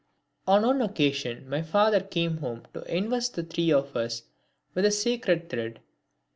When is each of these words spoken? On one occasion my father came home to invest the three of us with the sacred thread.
On 0.47 0.65
one 0.65 0.81
occasion 0.81 1.47
my 1.47 1.61
father 1.61 1.99
came 1.99 2.37
home 2.37 2.63
to 2.73 2.81
invest 2.91 3.35
the 3.35 3.43
three 3.43 3.71
of 3.71 3.95
us 3.95 4.23
with 4.73 4.83
the 4.83 4.89
sacred 4.89 5.47
thread. 5.47 5.79